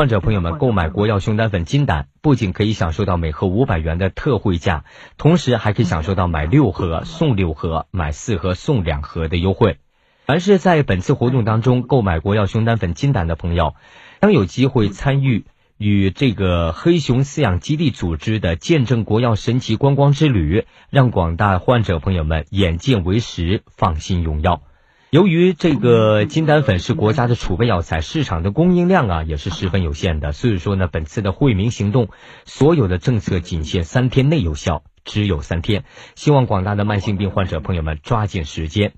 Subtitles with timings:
[0.00, 4.86] 患者朋友们购买国药熊胆粉金胆，不仅可以享受到每盒五百元的特惠价，
[5.18, 9.76] 同时还可以享受到买六盒送六盒、买四盒送两盒的优惠。
[10.24, 13.74] 凡是在本次活动当中购买国药熊胆粉金胆的朋友，
[14.22, 15.44] 将有机会参与
[15.76, 24.62] 与这个黑熊饲养基地组织的见证国药神奇观光之旅，让广大患者朋友们眼见为实，放心用药。
[25.10, 32.10] 由于这个金丹粉是国家的储备药材，市场的供应量啊也是十分有限的，所以说呢，本次的惠民行动，
[32.44, 35.82] 所有的政策仅限三天内有效，只有三天，
[36.14, 38.92] 希望广大的慢性病患者朋友们抓紧时间。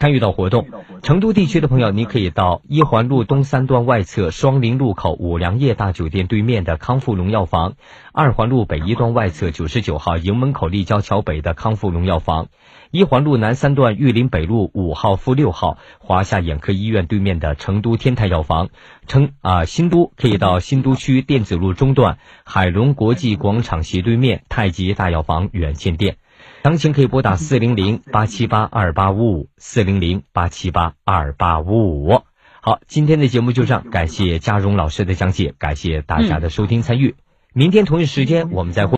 [0.00, 0.68] 参与到活动，
[1.02, 7.74] 成都地区的朋友，你可以到一环路东三段外侧双林路口五粮液大酒店对面的康复龙药房，
[8.12, 12.46] 二环路北一段外侧九十九号营门口立交桥北的康复龙药房，
[12.92, 18.68] 一环路南三段玉林北路五号负六号华夏眼科医院对面的成都天泰药房，
[19.08, 26.18] 成啊新都可以到新都区电子路中段海龙国际广场斜对面太极大药房远见店。
[26.64, 32.22] 详情可以拨打四零零八七八二八五五四零零八七八二八五五。
[32.60, 37.14] 好，今天的节目就这样，感谢嘉荣老师的讲解，感谢大家的收听参与。
[37.54, 38.97] 明天同一时间我们再会。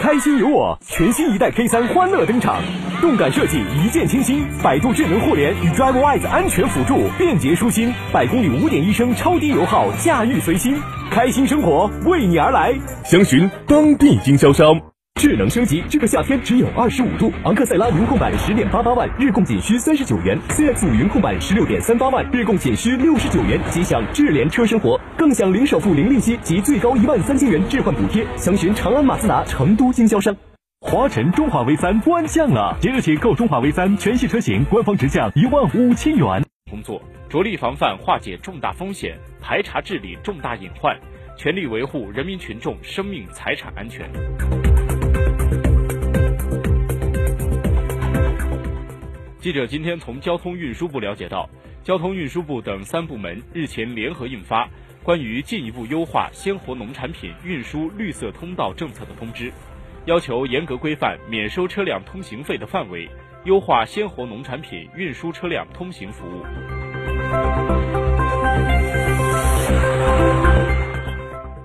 [0.00, 2.62] 开心有我，全新一代 K 三欢乐登场，
[3.02, 10.74] 动感设计，一键清新，百度智能互联与 DriveWise 安全辅助，便捷舒心，百公里五点一升，超低油耗，驾驭随心，
[11.10, 12.72] 开心生活为你而来，
[13.04, 14.89] 详询当地经销商。
[15.20, 17.30] 智能升级，这个夏天只有二十五度。
[17.44, 23.60] 昂克赛拉云控版十点八八万，日供仅需三十九元；CX 五云控版十六点三八万，日供仅需六十九元。
[23.68, 28.26] 即享智联车生活，更享零首付、零利息及最高一万三千元置换补贴。
[28.38, 30.34] 详询长安马自达成都经销商。
[30.80, 36.42] 华晨中华 V 三官降了，即日起购中华 V 三全系车型，官方直降一万五千元。
[36.70, 36.98] 工作
[37.28, 40.96] 着力防范化解重大风险，排查治理重大隐患，
[41.36, 44.08] 全力维护人民群众生命财产安全。
[49.40, 51.48] 记者今天从交通运输部了解到，
[51.82, 54.66] 交通运输部等三部门日前联合印发
[55.02, 59.50] 《关于进一步优化鲜活农产品运输绿色通道政策的通知》，
[60.04, 63.08] 要求严格规范免收车辆通行费的范围，
[63.44, 66.44] 优化鲜活农产品运输车辆通行服务。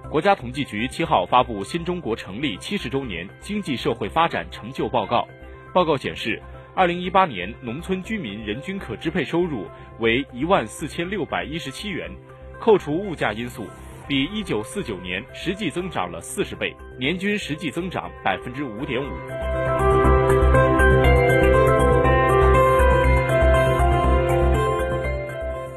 [0.09, 5.27] 国家统计局七号发布新中国成立七十周年经济社会发展成就报告，
[5.73, 6.41] 报告显示。
[6.75, 9.65] 二零一八年农村居民人均可支配收入
[9.99, 12.11] 为一万四千六百一十七元，
[12.59, 13.65] 扣除物价因素，
[14.09, 19.07] 比一九四九年实际增长了四十倍，年均实际增长百分之五点五。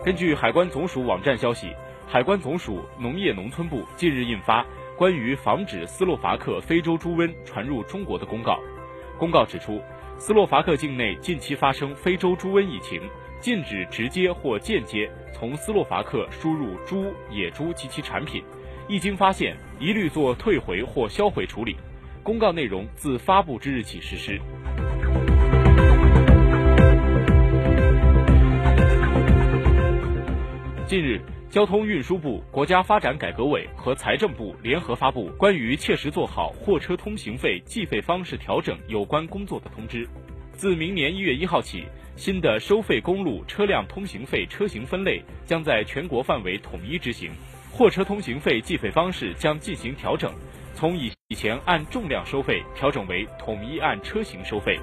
[0.05, 1.73] 根据海关总署网站消息，
[2.09, 4.67] 海关总署农业农村部近日印发
[4.97, 8.59] 关于防止斯洛伐克非洲猪瘟传入中国的公告，
[9.17, 9.81] 公告指出。
[10.19, 13.01] 斯洛伐克境内近期发生非洲猪瘟疫情，
[13.41, 18.43] 禁止直接或间接从斯洛伐克输入猪、野猪及其产品，
[18.89, 21.77] 一经发现，一律做退回或销毁处理。
[22.23, 24.41] 公告内容自发布之日起实施。
[30.87, 40.07] 近日，交通运输部、国家发展改革委和财政部联合发布关于切实做好货车通行费计费方式调整有关工作的通知。
[40.53, 41.85] 自明年一月一号起，
[42.17, 47.31] 新的收费公路车辆通行费车型分类将在全国范围统一执行，
[47.73, 50.31] 货车通行费计费方式将进行调整，
[50.75, 54.79] 从以以前按重量收费调整为统一按车型收费。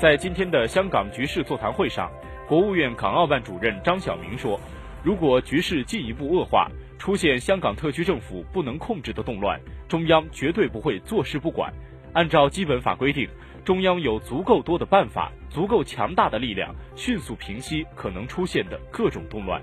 [0.00, 2.08] 在今天的香港局势座谈会上，
[2.46, 4.56] 国务院港澳办主任张晓明说
[5.02, 11.74] ：“如果局势进一步恶化，出现香港特区政府不能控制的动乱，中央绝对不会坐视不管。
[12.12, 13.28] 按照基本法规定，
[13.64, 19.60] 中央有足够多的办法、足够强大的力量，迅速平息可能出现的各种动乱。”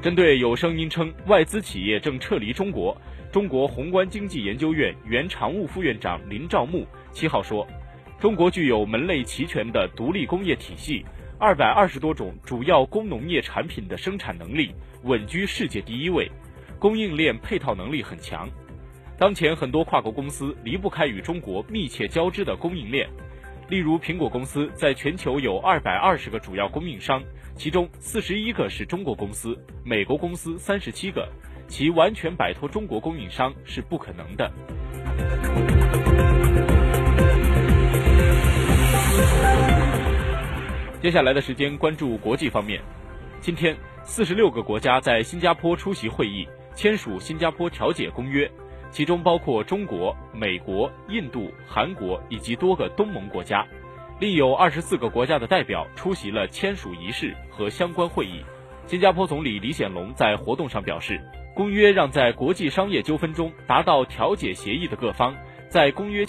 [0.00, 2.96] 针对有声音称外资企业正撤离中国。
[3.32, 7.64] 中国宏观经济研究院原常务副院长林兆木七号说
[8.18, 11.04] ：“中国具有门类齐全的独立工业体系，
[11.38, 14.74] 二百二十多种主要工农业产品的生产能力
[15.04, 16.28] 稳居世界第一位，
[16.76, 18.48] 供应链配套能力很强。
[19.16, 23.08] 当前很多跨国公司离不开与中国密切交织的供应链，
[23.68, 27.22] 例如苹果公司在全球有二百二十个主要供应商，
[27.54, 31.28] 其中四十一个是中国公司，美国公司三十七个。”
[31.70, 34.50] 其完全摆脱中国供应商是不可能的。
[41.00, 42.82] 接下来的时间关注国际方面。
[43.40, 48.46] 今天，四十六个国家在新加坡出席会议，签署《新加坡调解公约》，
[48.90, 53.64] 其中包括中国、美国、印度、韩国以及多个东盟国家，
[54.18, 58.44] 另有二十四个国家的代表出席了签署仪式和相关会议。
[58.86, 61.18] 新加坡总理李显龙在活动上表示。
[61.54, 65.36] 公约让在国际商业纠纷中达到调解协议的各方，
[65.68, 66.24] 在公约